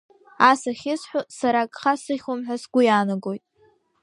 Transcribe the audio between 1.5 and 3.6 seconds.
агха сыхьуам ҳәа сгәы иаанагоит…